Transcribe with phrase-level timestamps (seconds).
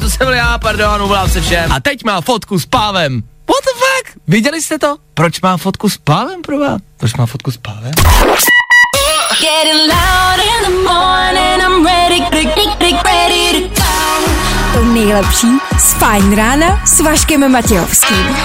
[0.00, 1.72] To jsem byl já, pardon, uvolám se všem.
[1.72, 3.22] A teď má fotku s pávem.
[3.22, 4.22] What the fuck?
[4.28, 4.96] Viděli jste to?
[5.14, 6.78] Proč má fotku s pávem, proba?
[6.96, 7.92] Proč má fotku s pávem?
[14.74, 15.46] To nejlepší
[15.78, 18.36] z Fajn rána s Vaškem Matějovským.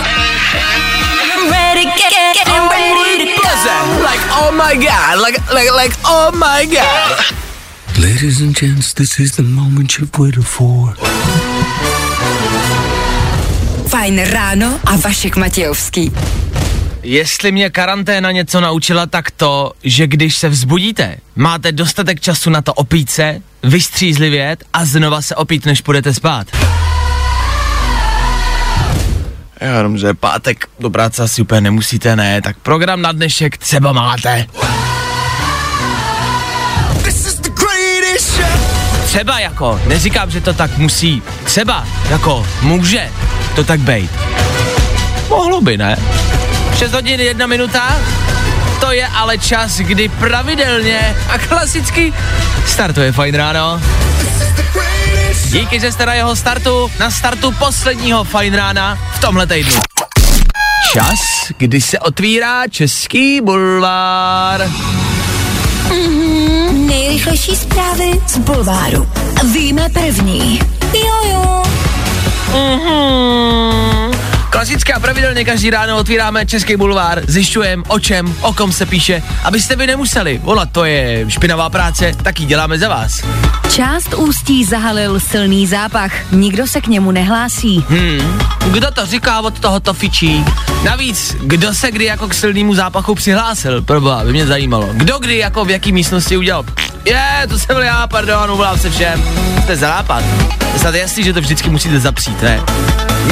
[4.12, 7.41] Like oh my god, like, like, like oh my god.
[8.02, 10.96] Ladies and gents, this is the moment you've waited for.
[13.88, 16.12] Fajn ráno a Vašek Matějovský.
[17.04, 22.62] Jestli mě karanténa něco naučila, tak to, že když se vzbudíte, máte dostatek času na
[22.62, 26.48] to opít se, vystřízlivět a znova se opít, než půjdete spát.
[29.62, 33.92] Já jenom, že pátek do práce asi úplně nemusíte, ne, tak program na dnešek třeba
[33.94, 34.48] máte.
[39.12, 43.12] Třeba jako, neříkám, že to tak musí, třeba jako může
[43.56, 44.12] to tak být.
[45.30, 45.98] Mohlo by, ne?
[46.78, 47.96] 6 hodin 1 minuta,
[48.80, 52.14] to je ale čas, kdy pravidelně a klasicky
[52.66, 53.82] startuje Fajn ráno.
[55.46, 59.82] Díky, že jste na jeho startu, na startu posledního Fajn rána v tomhle týdnu.
[60.94, 61.20] Čas,
[61.58, 64.70] kdy se otvírá Český bulvár.
[65.92, 69.08] Mm-hmm, nejrychlejší zprávy z Bulváru.
[69.54, 70.60] Víme první.
[70.94, 71.64] Jojo.
[72.52, 74.11] Mm-hmm.
[74.52, 79.24] Klasicky a pravidelně každý ráno otvíráme Český bulvár, zjišťujeme o čem, o kom se píše,
[79.44, 83.22] abyste vy nemuseli volat, to je špinavá práce, tak ji děláme za vás.
[83.72, 87.86] Část ústí zahalil silný zápach, nikdo se k němu nehlásí.
[87.90, 88.40] Hmm,
[88.72, 90.46] kdo to říká od tohoto fičí?
[90.84, 93.82] Navíc, kdo se kdy jako k silnému zápachu přihlásil?
[93.82, 94.90] Proboha, by mě zajímalo.
[94.94, 96.66] Kdo kdy jako v jaký místnosti udělal?
[97.06, 99.24] Je, to jsem byl já, pardon, uvolám se všem.
[99.64, 100.24] Jste za nápad.
[100.74, 102.62] Je snad jasný, že to vždycky musíte zapřít, ne?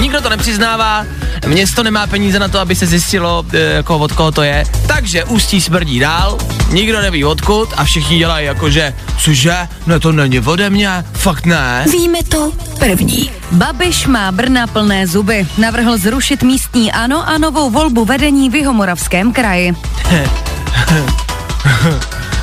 [0.01, 1.05] Nikdo to nepřiznává,
[1.47, 5.23] město nemá peníze na to, aby se zjistilo, e, jako od koho to je, takže
[5.23, 6.37] ústí smrdí dál,
[6.71, 9.55] nikdo neví odkud a všichni dělají jako, že cože,
[9.87, 11.85] no to není ode mě, fakt ne.
[11.91, 13.31] Víme to první.
[13.51, 19.33] Babiš má Brna plné zuby, navrhl zrušit místní ano a novou volbu vedení v Jihomoravském
[19.33, 19.73] kraji.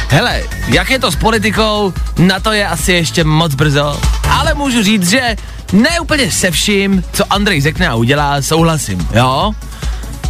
[0.09, 4.83] Hele, jak je to s politikou, na to je asi ještě moc brzo, ale můžu
[4.83, 5.37] říct, že
[5.73, 9.53] ne úplně se vším, co Andrej řekne a udělá, souhlasím, jo?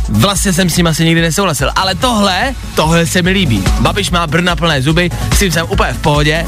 [0.08, 3.64] Vlastně jsem s ním asi nikdy nesouhlasil, ale tohle, tohle se mi líbí.
[3.80, 6.46] Babiš má Brna plné zuby, s tím jsem úplně v pohodě.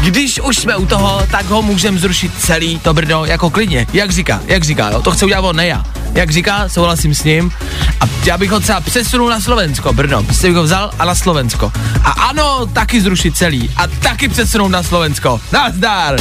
[0.00, 3.86] Když už jsme u toho, tak ho můžeme zrušit celý to Brno jako klidně.
[3.92, 5.02] Jak říká, jak říká, jo?
[5.02, 5.84] To chce udělat on, ne já.
[6.14, 7.52] Jak říká, souhlasím s ním.
[8.00, 10.22] A já bych ho třeba přesunul na Slovensko, Brno.
[10.22, 11.72] Prostě bych ho vzal a na Slovensko.
[12.04, 13.70] A ano, taky zrušit celý.
[13.76, 15.40] A taky přesunout na Slovensko.
[15.52, 16.16] Nazdar!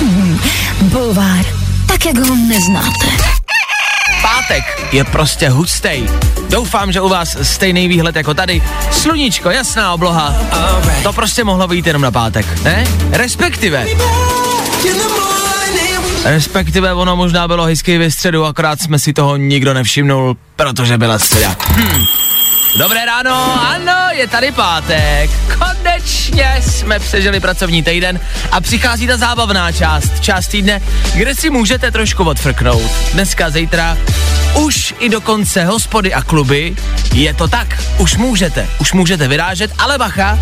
[0.82, 1.44] bulvár,
[1.86, 3.06] tak jak ho neznáte.
[4.22, 6.08] Pátek je prostě hustej.
[6.50, 8.62] Doufám, že u vás stejný výhled jako tady.
[8.90, 10.34] Sluníčko, jasná obloha.
[11.02, 12.86] To prostě mohlo být jenom na pátek, ne?
[13.10, 13.86] Respektive.
[16.24, 21.18] Respektive ono možná bylo hezky ve středu, akorát jsme si toho nikdo nevšimnul, protože byla
[21.18, 21.56] středa.
[21.76, 22.04] Hm.
[22.76, 25.30] Dobré ráno, ano, je tady pátek.
[25.58, 28.20] Konečně jsme přežili pracovní týden
[28.50, 30.82] a přichází ta zábavná část, část týdne,
[31.14, 32.90] kde si můžete trošku odfrknout.
[33.12, 33.98] Dneska, zítra,
[34.54, 36.76] už i dokonce hospody a kluby,
[37.14, 40.38] je to tak, už můžete, už můžete vyrážet, ale bacha,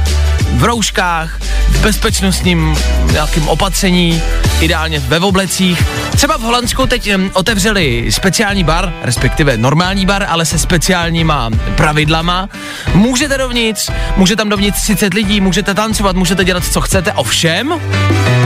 [0.53, 2.77] v rouškách, v bezpečnostním
[3.12, 4.22] nějakým opatření,
[4.61, 5.85] ideálně ve oblecích.
[6.17, 12.49] Třeba v Holandsku teď otevřeli speciální bar, respektive normální bar, ale se speciálníma pravidlama.
[12.95, 17.81] Můžete dovnitř, může tam dovnitř 30 lidí, můžete tancovat, můžete dělat, co chcete, ovšem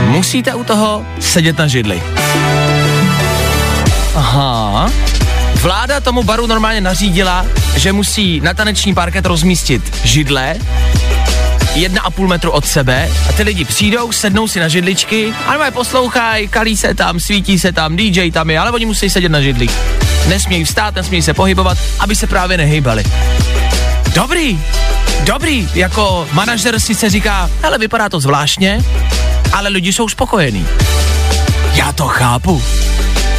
[0.07, 2.03] musíte u toho sedět na židli.
[4.15, 4.91] Aha.
[5.55, 7.45] Vláda tomu baru normálně nařídila,
[7.75, 10.55] že musí na taneční parket rozmístit židle,
[11.75, 15.49] jedna a půl metru od sebe a ty lidi přijdou, sednou si na židličky a
[15.49, 19.29] normálně poslouchají, kalí se tam, svítí se tam, DJ tam je, ale oni musí sedět
[19.29, 19.71] na židlích.
[20.27, 23.03] Nesmějí vstát, nesmějí se pohybovat, aby se právě nehýbali.
[24.15, 24.59] Dobrý,
[25.23, 28.83] dobrý, jako manažer se říká, ale vypadá to zvláštně,
[29.53, 30.67] ale lidi jsou spokojení.
[31.73, 32.63] Já to chápu.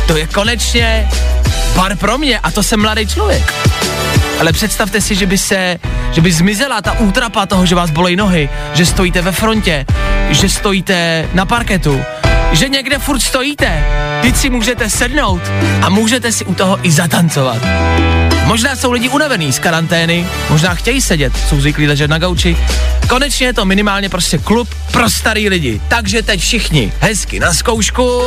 [0.06, 1.08] To je konečně
[1.76, 3.55] bar pro mě a to jsem mladý člověk.
[4.40, 5.76] Ale představte si, že by se,
[6.12, 9.86] že by zmizela ta útrapa toho, že vás bolej nohy, že stojíte ve frontě,
[10.31, 12.00] že stojíte na parketu,
[12.52, 13.84] že někde furt stojíte.
[14.22, 15.42] Teď si můžete sednout
[15.82, 17.58] a můžete si u toho i zatancovat.
[18.55, 22.56] Možná jsou lidi unavený z karantény, možná chtějí sedět, jsou zvyklí ležet na gauči.
[23.09, 25.81] Konečně je to minimálně prostě klub pro starý lidi.
[25.89, 28.23] Takže teď všichni hezky na zkoušku.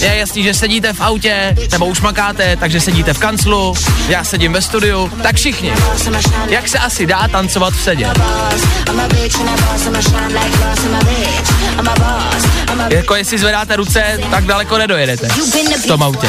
[0.00, 3.74] Je jasný, že sedíte v autě, nebo už makáte, takže sedíte v kanclu,
[4.08, 5.72] já sedím ve studiu, tak všichni.
[6.48, 8.10] Jak se asi dá tancovat v sedě?
[12.88, 15.28] Jako jestli zvedáte ruce, tak daleko nedojedete
[15.82, 16.28] v tom autě.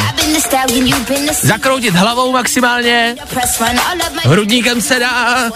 [1.42, 2.71] Zakroutit hlavou maximálně,
[4.24, 5.50] hrudníkem se dá,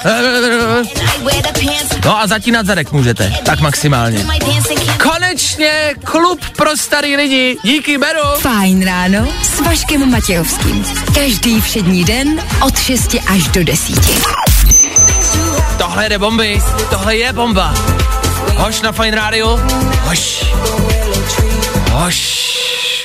[2.04, 4.26] no a zatínat zadek můžete, tak maximálně.
[5.02, 8.28] Konečně klub pro starý lidi, díky Beru.
[8.38, 10.84] Fajn ráno s Vaškem Matějovským.
[11.14, 13.94] Každý všední den od 6 až do 10.
[15.78, 17.74] Tohle je bomby, tohle je bomba.
[18.56, 19.60] Hoš na Fine Radio,
[20.00, 20.44] hoš.
[21.90, 22.46] Hoš.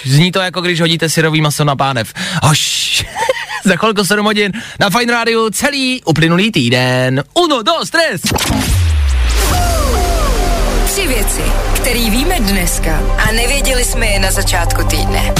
[0.05, 2.13] Zní to jako když hodíte syrový maso na pánev.
[2.43, 3.05] Hoš.
[3.63, 7.23] Za chvilku 7 hodin na Fine Radio celý uplynulý týden.
[7.33, 8.21] Uno, dos, tres.
[10.85, 11.41] Tři věci,
[11.75, 15.33] které víme dneska a nevěděli jsme je na začátku týdne.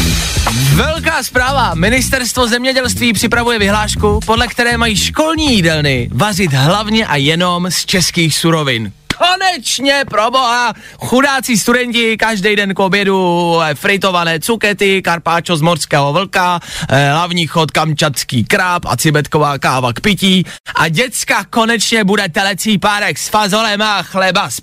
[0.74, 1.74] Velká zpráva.
[1.74, 8.36] Ministerstvo zemědělství připravuje vyhlášku, podle které mají školní jídelny vařit hlavně a jenom z českých
[8.36, 8.92] surovin.
[9.22, 16.14] Konečně, pro boha, chudáci studenti každý den k obědu eh, fritované cukety, karpáčo z morského
[16.14, 16.60] vlka,
[16.90, 20.46] eh, hlavní chod kamčatský kráp a cibetková káva k pití
[20.76, 24.62] a děcka konečně bude telecí párek s fazolem a chleba s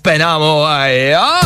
[0.65, 1.39] a jo?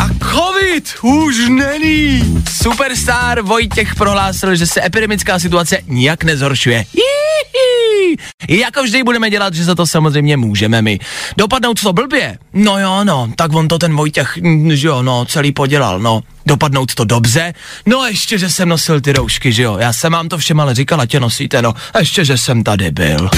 [0.00, 2.42] A covid už není.
[2.62, 6.84] Superstar Vojtěch prohlásil, že se epidemická situace nijak nezhoršuje.
[6.94, 8.07] Hihi.
[8.48, 10.98] Jako vždy budeme dělat, že za to samozřejmě můžeme my.
[11.36, 12.38] Dopadnout to blbě?
[12.52, 16.20] No jo, no, tak on to ten Vojtěch, mm, že jo, no, celý podělal, no.
[16.46, 17.54] Dopadnout to dobře?
[17.86, 19.76] No ještě, že jsem nosil ty roušky, že jo.
[19.78, 21.74] Já jsem vám to všem ale říkala, tě nosíte, no.
[21.94, 23.30] A ještě, že jsem tady byl.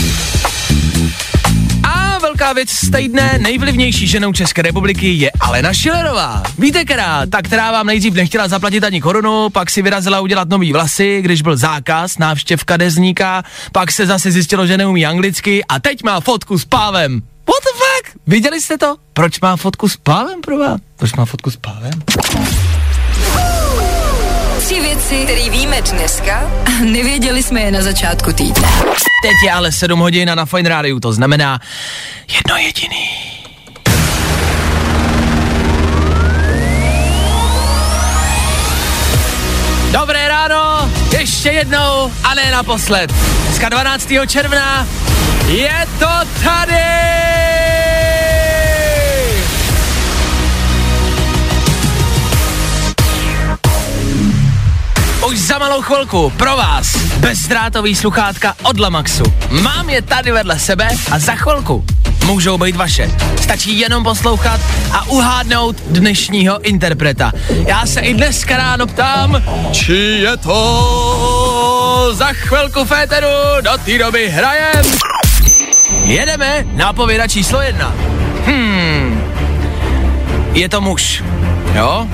[2.54, 6.42] Věc z týdne, nejvlivnější ženou České republiky je Alena Šilerová.
[6.58, 7.26] Víte, která?
[7.26, 11.42] Ta, která vám nejdřív nechtěla zaplatit ani korunu, pak si vyrazila udělat nový vlasy, když
[11.42, 13.42] byl zákaz, návštěv kadezníka,
[13.72, 17.20] pak se zase zjistilo, že neumí anglicky a teď má fotku s pávem.
[17.20, 18.20] What the fuck?
[18.26, 18.96] Viděli jste to?
[19.12, 20.80] Proč má fotku s pávem, pro vás?
[20.96, 21.92] Proč má fotku s pávem?
[25.10, 28.68] Věci, které víme dneska a nevěděli jsme je na začátku týdne.
[29.22, 31.60] Teď je ale 7 hodin a na Fine Radio to znamená
[32.36, 33.10] jedno jediný.
[39.92, 43.12] Dobré ráno, ještě jednou a ne naposled.
[43.44, 44.08] Dneska 12.
[44.28, 44.86] června
[45.46, 46.10] je to
[46.44, 47.29] tady!
[55.30, 59.22] Už za malou chvilku pro vás bezdrátový sluchátka od Lamaxu.
[59.62, 61.84] Mám je tady vedle sebe a za chvilku
[62.24, 63.10] můžou být vaše.
[63.42, 64.60] Stačí jenom poslouchat
[64.92, 67.32] a uhádnout dnešního interpreta.
[67.66, 69.42] Já se i dneska ráno ptám,
[69.72, 73.26] či je to za chvilku féteru,
[73.60, 74.84] do té doby hrajem.
[76.04, 77.94] Jedeme na pověda číslo jedna.
[78.46, 79.32] Hmm.
[80.52, 81.24] Je to muž,
[81.74, 82.08] jo?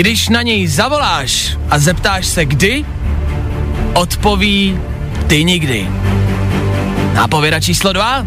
[0.00, 2.84] Když na něj zavoláš a zeptáš se kdy,
[3.94, 4.78] odpoví
[5.26, 5.88] ty nikdy.
[7.12, 8.26] Nápověda číslo dva.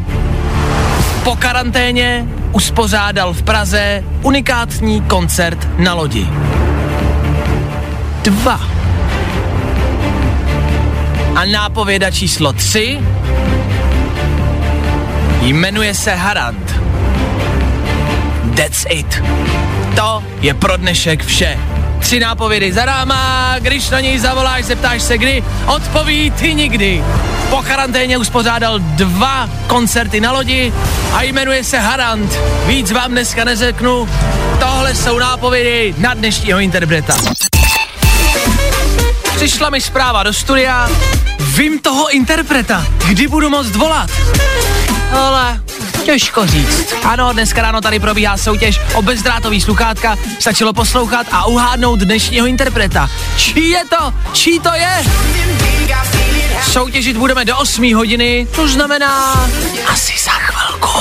[1.23, 6.27] Po karanténě uspořádal v Praze unikátní koncert na lodi.
[8.23, 8.61] Dva.
[11.35, 12.99] A nápověda číslo tři
[15.41, 16.81] jmenuje se Harant.
[18.55, 19.23] That's it.
[19.95, 21.59] To je pro dnešek vše.
[21.99, 27.03] Tři nápovědy za ráma, když na něj zavoláš, zeptáš se kdy, odpoví ty nikdy.
[27.49, 30.73] Po karanténě uspořádal dva koncerty na lodi
[31.13, 32.39] a jmenuje se Harant.
[32.65, 34.09] Víc vám dneska neřeknu.
[34.59, 37.15] Tohle jsou nápovědy na dnešního interpreta.
[39.35, 40.89] Přišla mi zpráva do studia,
[41.39, 44.09] vím toho interpreta, kdy budu moct volat.
[45.11, 45.61] Ale
[46.05, 46.93] Těžko říct.
[47.03, 50.15] Ano, dneska ráno tady probíhá soutěž o bezdrátový sluchátka.
[50.39, 53.09] Stačilo poslouchat a uhádnout dnešního interpreta.
[53.37, 54.13] Čí je to?
[54.33, 55.03] Čí to je?
[56.71, 59.33] Soutěžit budeme do 8 hodiny, to znamená
[59.87, 60.99] asi za chvilku.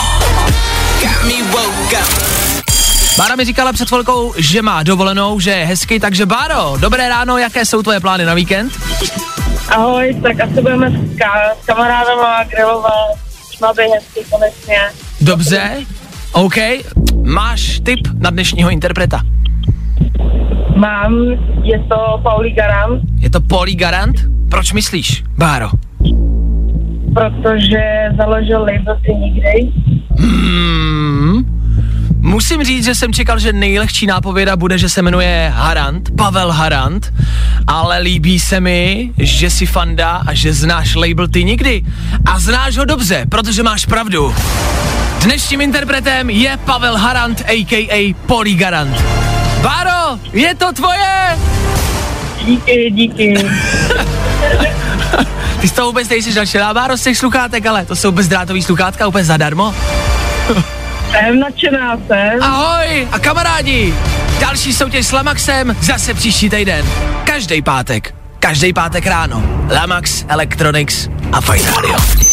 [3.19, 7.39] Bára mi říkala před chvilkou, že má dovolenou, že je hezky, takže Báro, dobré ráno,
[7.39, 8.73] jaké jsou tvoje plány na víkend?
[9.69, 12.93] Ahoj, tak asi budeme s, ka- s kamarádama grilovat,
[13.63, 14.77] má být hezký konečně.
[15.21, 15.87] Dobře,
[16.33, 16.55] OK.
[17.23, 19.21] Máš tip na dnešního interpreta?
[20.77, 21.15] Mám,
[21.63, 24.17] je to Pauli Garant, Je to Poli Garant?
[24.51, 25.69] Proč myslíš, Báro?
[27.15, 27.81] Protože
[28.17, 29.73] založil label Ty nikdy.
[30.19, 31.52] Hmm.
[32.23, 37.13] Musím říct, že jsem čekal, že nejlehčí nápověda bude, že se jmenuje Harant, Pavel Harant,
[37.67, 41.85] ale líbí se mi, že jsi fanda a že znáš label Ty nikdy.
[42.27, 44.35] A znáš ho dobře, protože máš pravdu.
[45.23, 48.15] Dnešním interpretem je Pavel Harant, a.k.a.
[48.27, 49.03] Polygarant.
[49.63, 51.39] Báro, je to tvoje!
[52.45, 53.35] Díky, díky.
[55.61, 59.07] Ty z toho vůbec nejsi nadšená, Báro, z těch sluchátek, ale to jsou bezdrátový sluchátka
[59.07, 59.75] úplně zadarmo.
[61.13, 62.43] Jsem nadšená, jsem.
[62.43, 63.95] Ahoj a kamarádi,
[64.41, 66.87] další soutěž s Lamaxem zase příští týden.
[67.25, 69.43] Každý pátek, každý pátek ráno.
[69.75, 72.32] Lamax, Electronics a Fine Radio.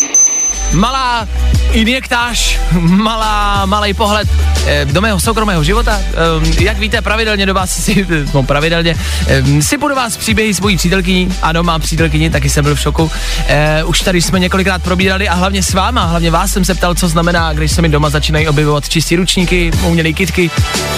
[0.73, 1.27] Malá
[1.71, 4.29] injektáž, malá, malý pohled
[4.65, 6.01] eh, do mého soukromého života.
[6.01, 8.95] Eh, jak víte, pravidelně do vás si, no pravidelně,
[9.27, 11.35] eh, si do vás příběhy s mojí přítelkyní.
[11.41, 13.11] Ano, mám přítelkyni, taky jsem byl v šoku.
[13.47, 16.95] Eh, už tady jsme několikrát probírali a hlavně s váma, hlavně vás jsem se ptal,
[16.95, 20.51] co znamená, když se mi doma začínají objevovat čistý ručníky, umělý kitky,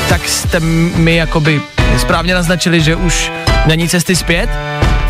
[0.10, 1.62] tak jste mi jakoby
[1.98, 3.32] správně naznačili, že už
[3.66, 4.50] není cesty zpět.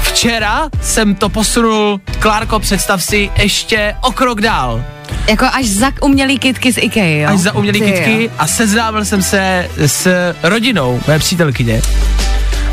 [0.01, 4.83] Včera jsem to posunul, Klárko, představ si, ještě o krok dál.
[5.29, 7.29] Jako až za umělý kitky z IKEA, jo?
[7.29, 8.29] Až za umělý Ty kitky jo.
[8.37, 10.07] a seznámil jsem se s
[10.43, 11.81] rodinou mé přítelkyně.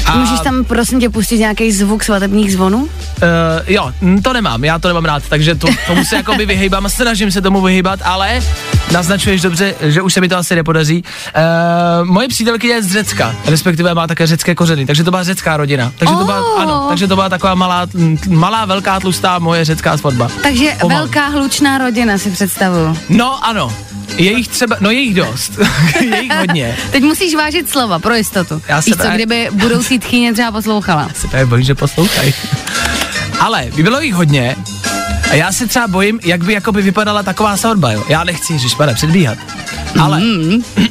[0.08, 2.78] A, Můžeš tam prosím tě pustit nějaký zvuk svatebních zvonů?
[2.78, 2.88] Uh,
[3.66, 7.30] jo, to nemám, já to nemám rád, takže to, tomu se jakoby vyhýbám a snažím
[7.30, 8.40] se tomu vyhýbat, ale
[8.92, 11.04] naznačuješ dobře, že už se mi to asi nepodaří.
[12.02, 15.56] Uh, moje přítelkyně je z Řecka, respektive má také řecké kořeny, takže to byla řecká
[15.56, 15.92] rodina.
[15.98, 16.60] Takže to byla, Oh.
[16.62, 17.86] ano, takže to byla taková malá,
[18.28, 20.28] malá, velká, tlustá moje řecká svatba.
[20.42, 21.00] Takže Pomalu.
[21.00, 22.98] velká hlučná rodina si představuju.
[23.08, 23.72] No ano,
[24.16, 25.58] je jich třeba, no je jich dost,
[26.00, 26.76] je jich hodně.
[26.90, 28.62] Teď musíš vážit slova pro jistotu.
[28.68, 31.08] Já se Víš co, kdyby budoucí tchýně třeba poslouchala.
[31.14, 32.34] se právě bojím, že poslouchají.
[33.40, 34.56] Ale by bylo jich hodně
[35.30, 38.04] a já se třeba bojím, jak by jakoby vypadala taková svatba, jo.
[38.08, 39.38] Já nechci, že pane, předbíhat.
[40.00, 40.22] Ale,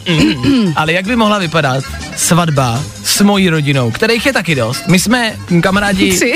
[0.75, 1.83] ale jak by mohla vypadat
[2.15, 4.87] svatba s mojí rodinou, kterých je taky dost.
[4.87, 6.33] My jsme kamarádi, Tři.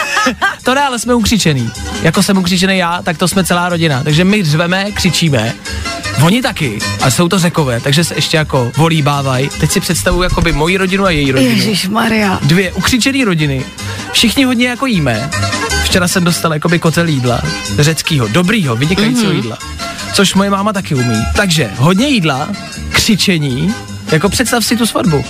[0.62, 1.70] to ne, ale jsme ukřičený.
[2.02, 4.02] Jako jsem ukřičený já, tak to jsme celá rodina.
[4.04, 5.54] Takže my řveme, křičíme.
[6.22, 9.48] Oni taky, a jsou to řekové, takže se ještě jako volíbávají.
[9.60, 12.38] Teď si představuju jakoby moji rodinu a její rodinu Ježíš Maria.
[12.42, 13.64] dvě ukřičený rodiny.
[14.12, 15.30] Všichni hodně jako jíme.
[15.84, 17.40] Včera jsem dostal jakoby kotel jídla,
[17.78, 19.36] řeckýho, dobrýho, vynikajícího mm-hmm.
[19.36, 19.58] jídla.
[20.12, 21.22] Což moje máma taky umí.
[21.36, 22.48] Takže hodně jídla,
[22.90, 23.74] křičení,
[24.12, 25.24] jako představ si tu svatbu.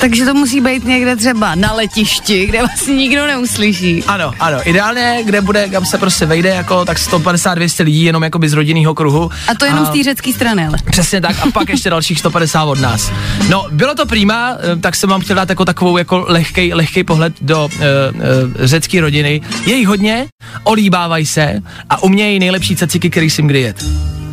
[0.00, 4.04] Takže to musí být někde třeba na letišti, kde vlastně nikdo neuslyší.
[4.06, 8.48] Ano, ano, ideálně, kde bude, kam se prostě vejde jako tak 150-200 lidí, jenom jakoby
[8.48, 9.30] z rodinného kruhu.
[9.48, 10.78] A to jenom z té řecké strany, ale.
[10.90, 13.12] Přesně tak a pak ještě dalších 150 od nás.
[13.48, 17.04] No, bylo to prýma, eh, tak jsem vám chtěl dát jako takovou jako lehkej, lehkej
[17.04, 18.22] pohled do uh, uh,
[18.66, 19.40] řecké rodiny.
[19.66, 20.26] Je jich hodně,
[20.64, 23.84] olíbávají se a umějí nejlepší caciky, který jsem kdy jet.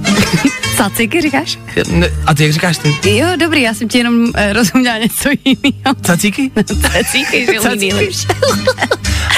[0.77, 1.59] Caciky říkáš?
[1.91, 3.17] Ne, A ty jak říkáš ty?
[3.17, 5.95] Jo, dobrý, já jsem ti jenom uh, rozuměla něco jiného.
[6.05, 6.51] Caciky?
[6.91, 7.93] Cacíky, že umí Cacíky.
[7.93, 8.27] nejlepší.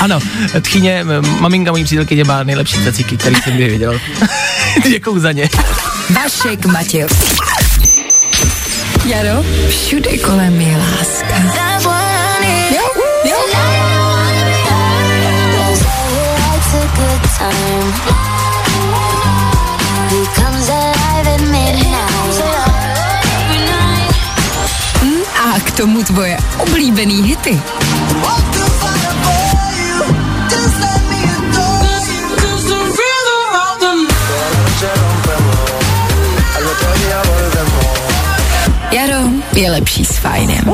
[0.01, 0.19] Ano,
[0.61, 1.05] tchyně,
[1.39, 4.01] maminka mojí přítelkyně má nejlepší caciky, který jsem kdy viděl.
[4.89, 5.49] Děkuju za ně.
[6.09, 7.35] Vašek Matějovský.
[9.05, 10.77] Jaro, všude kolem je
[26.61, 27.61] oblíbený hity.
[38.91, 40.65] Jaro je lepší s fajnem.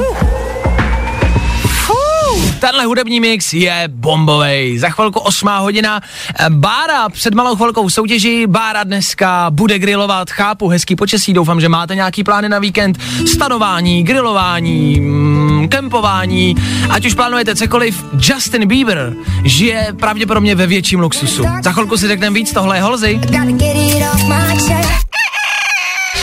[2.59, 4.77] Tenhle hudební mix je bombovej.
[4.77, 6.01] Za chvilku 8 hodina.
[6.39, 8.47] Eh, Bára před malou chvilkou soutěží.
[8.47, 10.29] Bára dneska bude grilovat.
[10.29, 11.33] Chápu, hezký počasí.
[11.33, 12.99] Doufám, že máte nějaký plány na víkend.
[13.27, 16.55] Stanování, grilování, mm, kempování.
[16.89, 21.43] Ať už plánujete cokoliv, Justin Bieber žije pravděpodobně ve větším luxusu.
[21.63, 23.19] Za chvilku si řekneme víc, tohle je Holzy.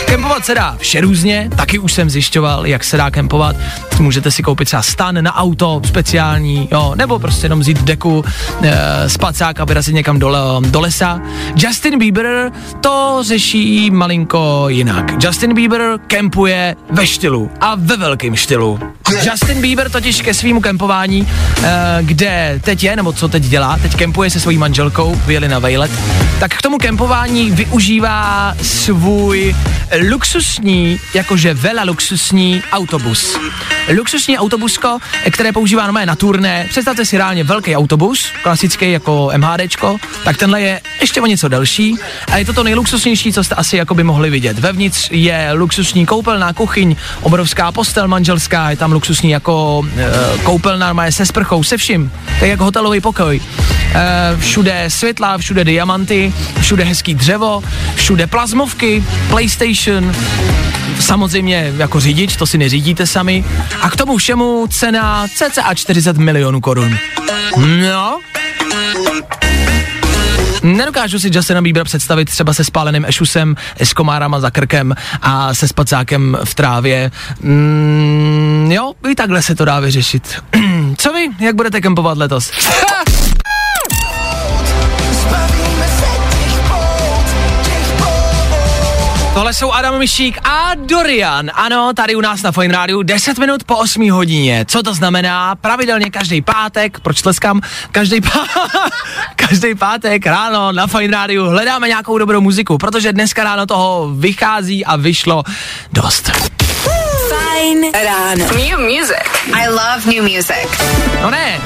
[0.07, 3.57] Kempovat se dá vše různě, taky už jsem zjišťoval, jak se dá kempovat.
[3.99, 8.25] Můžete si koupit třeba stan na auto speciální, jo, nebo prostě jenom vzít deku,
[8.63, 11.21] e, spacák a vyrazit někam do, le- do lesa.
[11.57, 15.25] Justin Bieber to řeší malinko jinak.
[15.25, 18.79] Justin Bieber kempuje ve stylu a ve velkém stylu.
[19.31, 21.29] Justin Bieber totiž ke svýmu kempování,
[21.63, 25.59] e, kde teď je, nebo co teď dělá, teď kempuje se svojí manželkou, vyjeli na
[25.59, 25.91] vejlet,
[26.41, 29.57] tak k tomu kempování využívá svůj
[30.11, 33.39] luxusní, jakože vela luxusní autobus.
[33.93, 34.99] Luxusní autobusko,
[35.31, 36.67] které používá nové na turné.
[36.69, 41.97] Představte si reálně velký autobus, klasický jako MHDčko, tak tenhle je ještě o něco delší
[42.33, 44.59] a je to to nejluxusnější, co jste asi jako by mohli vidět.
[44.59, 49.83] Vevnitř je luxusní koupelná kuchyň, obrovská postel manželská, je tam luxusní jako
[50.81, 52.13] e, má je se sprchou, se vším.
[52.41, 53.41] Je jako hotelový pokoj.
[53.95, 57.63] E, všude světla, všude diamanty, všude hezký dřevo,
[57.95, 60.15] všude plazmovky, PlayStation,
[61.01, 63.45] samozřejmě jako řidič, to si neřídíte sami.
[63.83, 66.99] A k tomu všemu cena cca 40 milionů korun.
[67.57, 68.21] No,
[70.63, 75.69] Nedokážu si Justina Bieber představit třeba se spáleným ešusem, s komárama za krkem a se
[75.69, 77.11] spacákem v trávě.
[77.41, 80.43] Mm, jo, i takhle se to dá vyřešit.
[80.97, 81.29] Co vy?
[81.41, 82.51] Jak budete kempovat letos?
[89.45, 91.51] Tohle jsou Adam Mišík a Dorian.
[91.55, 94.65] Ano, tady u nás na Fine Radio 10 minut po 8 hodině.
[94.69, 95.55] Co to znamená?
[95.55, 97.61] Pravidelně každý pátek, proč tleskám?
[97.93, 98.47] Každý, pá...
[99.37, 104.85] každý pátek ráno na Fine Radio hledáme nějakou dobrou muziku, protože dneska ráno toho vychází
[104.85, 105.43] a vyšlo
[105.93, 106.31] dost.
[107.29, 108.45] Fajn ráno.
[108.45, 109.29] New music.
[109.55, 110.69] I love new music.
[111.23, 111.61] No ne,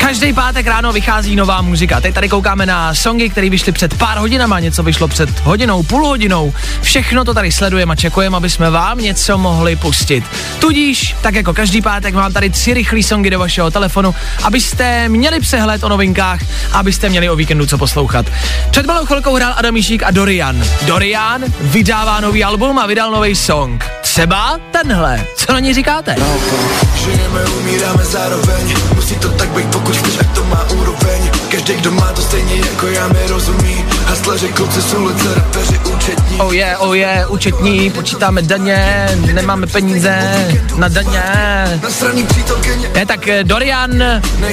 [0.00, 2.00] Každý pátek ráno vychází nová muzika.
[2.00, 6.06] Teď tady koukáme na songy, které vyšly před pár hodinama, něco vyšlo před hodinou, půl
[6.06, 6.54] hodinou.
[6.82, 10.24] Všechno to tady sledujeme a čekujeme, aby jsme vám něco mohli pustit.
[10.58, 15.40] Tudíž, tak jako každý pátek, mám tady tři rychlé songy do vašeho telefonu, abyste měli
[15.40, 16.40] přehled o novinkách,
[16.72, 18.26] abyste měli o víkendu co poslouchat.
[18.70, 20.64] Před malou chvilkou hrál Adamíšík a Dorian.
[20.82, 23.84] Dorian vydává nový album a vydal nový song.
[24.02, 25.24] Třeba tenhle.
[25.36, 26.16] Co na ní říkáte?
[26.94, 31.90] Žijeme, umíráme zároveň Musí to tak být, pokud chceš, ať to má úroveň Každý, kdo
[31.90, 36.76] má to stejně jako já, mi rozumí Hasleři, kluci jsou lice, rapeři, účetní Oh je,
[36.76, 41.22] oh je, účetní, počítáme daně, nemáme peníze na daně.
[42.94, 43.90] Ne, tak eh, Dorian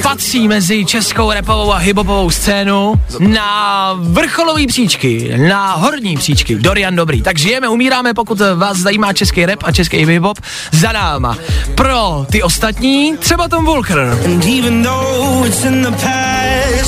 [0.03, 6.55] patří mezi českou repovou a hiphopovou scénu na vrcholový příčky, na horní příčky.
[6.55, 7.21] Dorian dobrý.
[7.21, 10.39] Tak žijeme, umíráme, pokud vás zajímá český rap a český hiphop,
[10.71, 11.37] za náma.
[11.75, 13.99] Pro ty ostatní, třeba Tom Walker.
[13.99, 16.84] And even though it's in the past,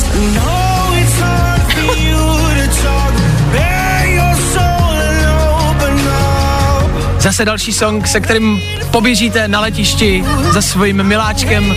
[7.20, 11.76] Zase další song, se kterým poběžíte na letišti za svým miláčkem.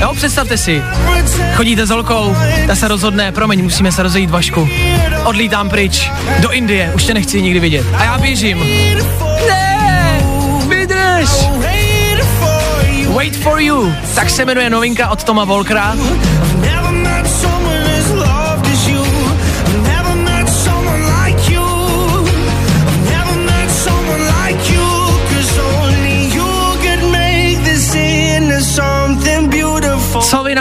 [0.00, 0.82] Jo, představte si,
[1.54, 2.36] chodíte s holkou,
[2.66, 4.68] ta se rozhodne, promiň, musíme se rozejít Vašku.
[5.24, 6.10] Odlítám pryč,
[6.40, 7.86] do Indie, už tě nechci nikdy vidět.
[7.96, 8.58] A já běžím.
[9.48, 10.22] Ne,
[10.68, 11.30] vydrž.
[13.14, 15.96] Wait for you, tak se jmenuje novinka od Toma Volkera.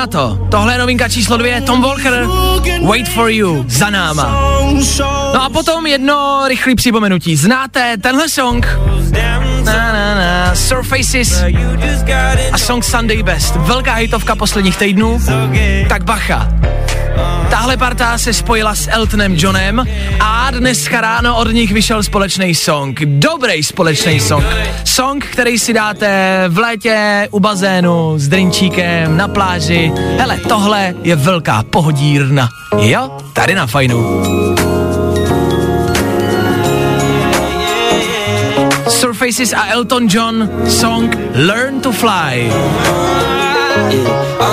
[0.07, 0.39] To?
[0.51, 2.27] Tohle je novinka číslo dvě, Tom Volker,
[2.81, 4.51] Wait for you, za náma.
[5.33, 7.35] No a potom jedno rychlé připomenutí.
[7.35, 8.67] Znáte tenhle song?
[9.63, 11.43] Na, na, na, Surfaces
[12.51, 13.55] a song Sunday Best.
[13.55, 15.21] Velká hitovka posledních týdnů.
[15.89, 16.47] Tak bacha.
[17.49, 19.85] Tahle parta se spojila s Eltonem Johnem
[20.19, 22.99] a dneska ráno od nich vyšel společný song.
[23.05, 24.45] Dobrý společný song.
[24.83, 29.91] Song, který si dáte v létě u bazénu s drinčíkem na pláži.
[30.17, 32.49] Hele, tohle je velká pohodírna.
[32.79, 34.23] Jo, tady na fajnu.
[38.89, 42.51] Surfaces a Elton John song Learn to Fly.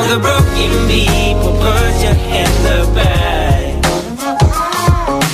[0.02, 3.78] All the broken people, put your hands up high.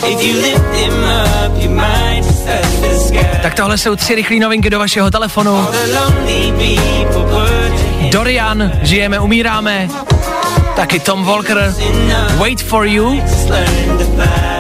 [0.05, 3.39] If you lift them up, you might just touch the sky.
[3.43, 5.67] Tak tohle jsou tři rychlé novinky do vašeho telefonu.
[5.71, 9.89] The lonely people, put your hands Dorian, žijeme, umíráme.
[10.77, 11.75] Taky Tom Walker,
[12.39, 13.21] Wait for You.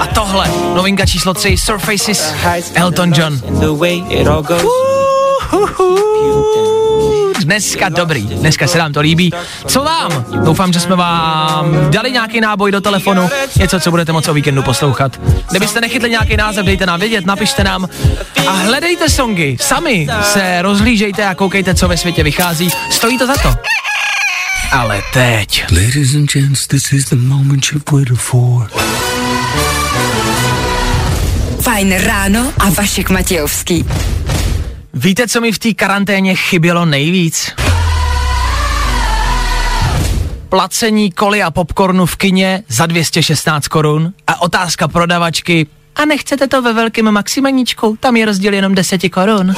[0.00, 2.34] A tohle, novinka číslo 3, Surfaces,
[2.74, 3.40] Elton John.
[7.48, 9.32] Dneska dobrý, dneska se nám to líbí.
[9.66, 10.24] Co vám?
[10.44, 14.62] Doufám, že jsme vám dali nějaký náboj do telefonu, něco, co budete moci o víkendu
[14.62, 15.20] poslouchat.
[15.50, 17.88] Kdybyste nechytli nějaký název, dejte nám vědět, napište nám
[18.46, 19.56] a hledejte songy.
[19.60, 22.70] Sami se rozhlížejte a koukejte, co ve světě vychází.
[22.90, 23.54] Stojí to za to.
[24.72, 25.64] Ale teď.
[25.72, 28.70] Ladies and gents, this is the moment you've waited for.
[31.60, 33.84] Fajn ráno a Vašek Matějovský.
[34.98, 37.50] Víte, co mi v té karanténě chybělo nejvíc?
[40.48, 46.62] Placení koly a popcornu v kině za 216 korun a otázka prodavačky a nechcete to
[46.62, 47.96] ve velkém maximaníčku?
[48.00, 49.54] Tam je rozdíl jenom 10 korun.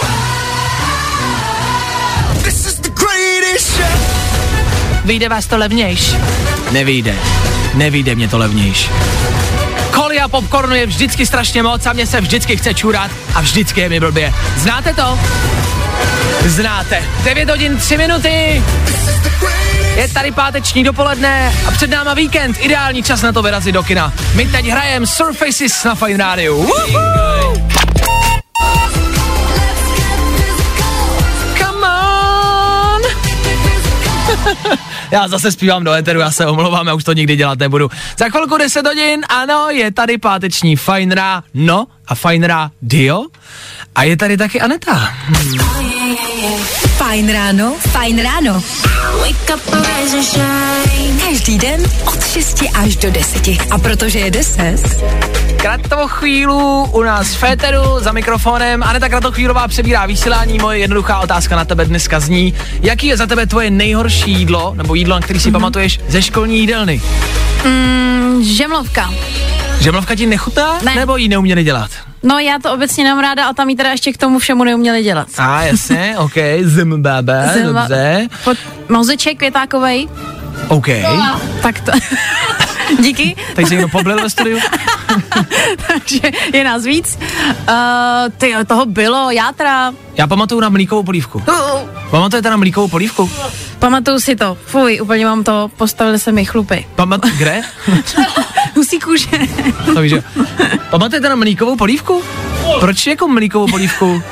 [5.05, 6.14] Vyjde vás to levnějš?
[6.72, 7.16] Nevyjde.
[7.74, 8.90] Nevyjde mě to levnějš.
[10.20, 13.88] A popcornu je vždycky strašně moc a mě se vždycky chce čurat a vždycky je
[13.88, 14.35] mi blbě.
[14.56, 15.18] Znáte to?
[16.46, 17.02] Znáte.
[17.24, 18.62] 9 hodin 3 minuty.
[19.96, 22.56] Je tady páteční dopoledne a před náma víkend.
[22.61, 24.12] Ideální čas na to vyrazit do kina.
[24.35, 26.56] My teď hrajeme Surfaces na Fine Radio.
[26.56, 27.39] Woohoo!
[35.11, 37.90] Já zase zpívám do éteru, já se omlouvám, já už to nikdy dělat nebudu.
[38.18, 43.27] Za chvilku 10 hodin, ano, je tady páteční Fajnra, no a Fajnra Dio.
[43.94, 45.14] A je tady taky Aneta.
[47.11, 48.62] Fajn ráno, fajn ráno.
[51.29, 53.49] Každý den od 6 až do 10.
[53.70, 55.05] A protože je 10,
[55.57, 58.83] Kratou chvílu u nás v Féteru za mikrofonem.
[58.83, 60.59] Aneta Kratochvílová přebírá vysílání.
[60.59, 62.55] Moje jednoduchá otázka na tebe dneska zní.
[62.83, 65.53] Jaký je za tebe tvoje nejhorší jídlo, nebo jídlo, na který si mm-hmm.
[65.53, 67.01] pamatuješ ze školní jídelny?
[67.64, 69.11] Mm, žemlovka.
[69.81, 70.79] Žemlovka ti nechutná?
[70.85, 70.94] Ne.
[70.94, 71.90] Nebo ji neuměli dělat?
[72.23, 75.03] No já to obecně nemám ráda a tam jí teda ještě k tomu všemu neuměli
[75.03, 75.29] dělat.
[75.38, 78.57] A jasně, ok, zimbabwe, Zima- dobře, Pod,
[78.88, 80.09] mozeček květákovej,
[80.68, 80.87] ok.
[81.62, 81.92] tak to...
[82.98, 84.59] Díky, Teď se někdo poblil ve studiu?
[85.87, 86.20] takže
[86.53, 87.18] je nás víc.
[87.68, 87.74] Uh,
[88.38, 89.92] ty toho bylo, játra.
[90.14, 91.42] Já pamatuju na mlíkovou polívku.
[91.48, 91.55] Uh,
[92.11, 93.31] Pamatujete na mlíkovou polívku?
[93.79, 94.57] pamatuju si to.
[94.66, 96.87] Fuj, úplně mám to, postavili se mi chlupy.
[96.96, 97.20] Pamat...
[97.26, 97.62] Kde?
[98.76, 99.26] Husí kůže.
[99.94, 100.22] To víš, že...
[100.90, 102.22] Pamatujete na mlíkovou polívku?
[102.81, 104.22] Proč jako mlíkovou polívku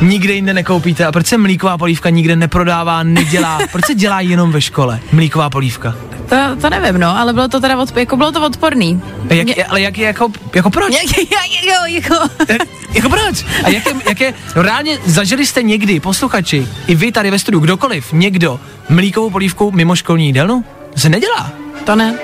[0.00, 3.58] nikde jinde nekoupíte a proč se mlíková polívka nikde neprodává, nedělá?
[3.72, 5.00] Proč se dělá jenom ve škole?
[5.12, 5.94] Mlíková polívka.
[6.28, 9.02] To, to nevím, no, ale bylo to teda, od, jako bylo to odporný.
[9.30, 10.92] A jak, ale jak je jako, jako proč?
[10.92, 12.14] Jak, jak, jo, jako...
[12.48, 12.58] Eh,
[12.94, 13.44] jako proč?
[13.64, 18.12] A jaké, jaké, no reálně zažili jste někdy, posluchači, i vy tady ve studiu, kdokoliv,
[18.12, 20.64] někdo, mlíkovou polívku mimo školní jídelnu?
[20.94, 21.52] To se nedělá.
[21.84, 22.18] To ne.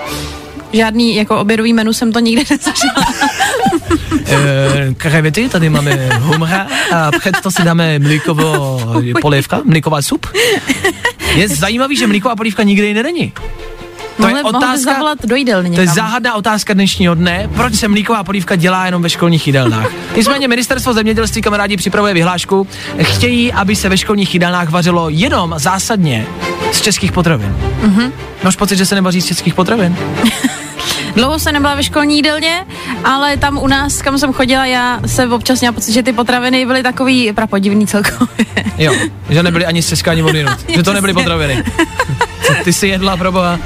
[0.72, 3.04] Žádný jako obědový menu jsem to nikdy nezažila.
[4.96, 8.80] Krevety, tady máme humra a před to si dáme mlíkovou
[9.20, 10.26] polévka, mlíková sup.
[11.34, 13.32] Je zajímavý, že mlíková polívka nikde jinde není.
[14.16, 18.56] To je otázka, do jídelny to je záhadná otázka dnešního dne, proč se mlíková polívka
[18.56, 19.90] dělá jenom ve školních jídelnách.
[20.16, 22.66] Nicméně ministerstvo zemědělství kamarádi připravuje vyhlášku,
[23.02, 26.26] chtějí, aby se ve školních jídelnách vařilo jenom zásadně
[26.72, 27.56] z českých potravin.
[27.82, 28.12] Mhm.
[28.44, 29.96] Máš pocit, že se nevaří z českých potravin?
[31.16, 32.66] Dlouho jsem nebyla ve školní jídelně,
[33.04, 36.66] ale tam u nás, kam jsem chodila, já jsem občas měla pocit, že ty potraviny
[36.66, 38.46] byly takový prapodivný celkově.
[38.78, 38.94] Jo,
[39.30, 40.58] že nebyly ani ani odinut.
[40.68, 41.64] že to nebyly potraviny.
[42.46, 43.58] Co ty si jedla, proboha.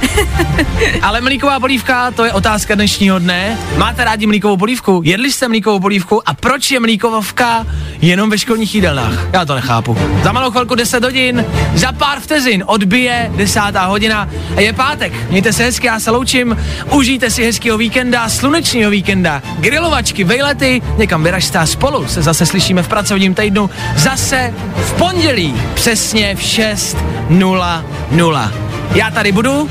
[1.03, 3.59] Ale mlíková polívka, to je otázka dnešního dne.
[3.77, 5.03] Máte rádi mlíkovou polívku?
[5.05, 6.29] Jedli jste mlíkovou polívku?
[6.29, 7.67] A proč je mlíkovovka
[8.01, 9.29] jenom ve školních jídelnách?
[9.33, 9.99] Já to nechápu.
[10.25, 13.61] Za malou chvilku 10 hodin, za pár vteřin odbije 10.
[13.87, 15.31] hodina a je pátek.
[15.31, 16.57] Mějte se hezky, já se loučím.
[16.91, 22.89] Užijte si hezkého víkenda, slunečního víkenda, grilovačky, vejlety, někam vyražte spolu se zase slyšíme v
[22.89, 28.70] pracovním týdnu zase v pondělí, přesně v 6.00.
[28.95, 29.71] Já tady budu.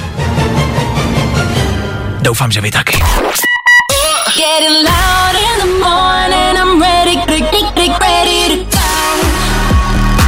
[2.22, 3.00] Doufám, že vy taky.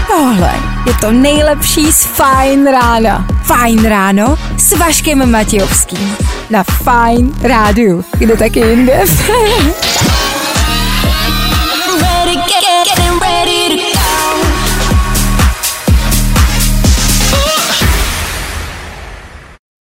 [0.07, 0.53] tohle
[0.87, 3.27] je to nejlepší z Fajn rána.
[3.43, 6.17] Fajn ráno s Vaškem Matějovským.
[6.49, 8.05] Na Fajn rádiu.
[8.17, 9.01] Kde taky jinde?